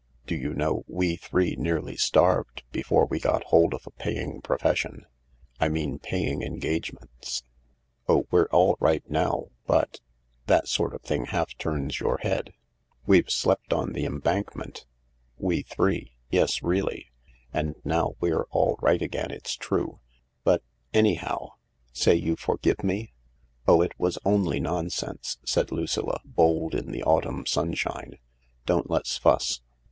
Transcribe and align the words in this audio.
Do 0.25 0.33
you 0.33 0.55
know, 0.55 0.83
we 0.87 1.15
three 1.15 1.55
nearly 1.55 1.95
starved 1.95 2.63
before 2.71 3.05
we 3.05 3.19
got 3.19 3.43
hold 3.43 3.75
of 3.75 3.85
a 3.85 3.91
paying 3.91 4.41
profession'— 4.41 5.05
I 5.61 5.69
mean 5.69 5.99
paying 5.99 6.41
ergage 6.41 6.91
ments? 6.91 7.43
Oh, 8.09 8.25
we're 8.31 8.47
all 8.51 8.77
right 8.79 9.07
now, 9.07 9.49
but— 9.67 9.99
that 10.47 10.67
sort 10.67 10.95
of 10.95 11.03
thing 11.03 11.25
half 11.25 11.55
turns 11.55 11.99
your 11.99 12.17
head. 12.23 12.51
We've 13.05 13.29
slept 13.29 13.73
on 13.73 13.93
the 13.93 14.05
Embankment, 14.05 14.87
272 15.39 15.75
THE 15.77 15.83
LARK 15.85 16.05
273 16.31 16.33
we 16.33 16.39
three— 16.41 16.41
yes, 16.41 16.63
really. 16.63 17.11
And 17.53 17.75
now 17.85 18.15
we're 18.19 18.47
all 18.49 18.79
right 18.81 19.03
again 19.03 19.29
it's 19.29 19.53
true. 19.55 19.99
But— 20.43 20.63
anyhow— 20.95 21.49
say 21.93 22.15
you 22.15 22.35
forgive 22.35 22.83
me?" 22.83 23.13
"Oh, 23.67 23.83
it 23.83 23.91
was 23.99 24.17
only 24.25 24.59
nonsense," 24.59 25.37
said 25.45 25.71
Lucilla, 25.71 26.21
bold 26.25 26.73
in 26.73 26.89
the 26.89 27.03
autumn 27.03 27.45
sunshine;" 27.45 28.17
don't 28.65 28.89
let's 28.89 29.17
fuss. 29.19 29.61